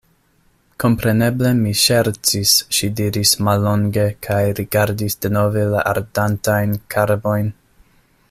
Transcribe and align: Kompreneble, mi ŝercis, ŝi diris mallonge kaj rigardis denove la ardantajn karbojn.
Kompreneble, 0.83 1.49
mi 1.57 1.73
ŝercis, 1.81 2.53
ŝi 2.77 2.89
diris 3.01 3.35
mallonge 3.49 4.07
kaj 4.29 4.41
rigardis 4.61 5.19
denove 5.27 5.67
la 5.75 5.87
ardantajn 5.93 6.77
karbojn. 6.97 7.53